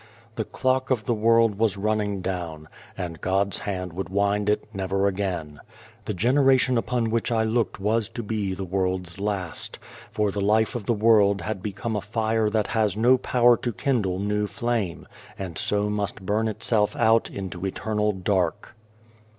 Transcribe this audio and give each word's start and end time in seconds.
The 0.33 0.45
clock 0.45 0.89
of 0.89 1.05
the 1.05 1.13
world 1.13 1.59
was 1.59 1.77
running 1.77 2.21
down, 2.21 2.67
and 2.97 3.21
God's 3.21 3.59
hand 3.59 3.93
would 3.93 4.09
wind 4.09 4.49
it 4.49 4.63
never 4.73 5.05
again. 5.05 5.59
The 6.05 6.15
generation 6.15 6.75
upon 6.75 7.11
which 7.11 7.31
I 7.31 7.43
looked 7.43 7.79
was 7.79 8.09
to 8.17 8.23
be 8.23 8.55
the 8.55 8.63
world's 8.65 9.19
last, 9.19 9.77
for 10.11 10.31
the 10.31 10.41
life 10.41 10.73
of 10.73 10.87
the 10.87 10.93
world 10.93 11.41
had 11.41 11.61
become 11.61 11.95
a 11.95 12.01
fire 12.01 12.49
that 12.49 12.65
has 12.65 12.97
no 12.97 13.19
power 13.19 13.55
to 13.57 13.71
kindle 13.71 14.17
new 14.17 14.47
flame, 14.47 15.07
and 15.37 15.55
so 15.55 15.87
must 15.87 16.25
burn 16.25 16.47
itself 16.47 16.95
out 16.95 17.29
into 17.29 17.63
eternal 17.63 18.11
dark. 18.11 18.73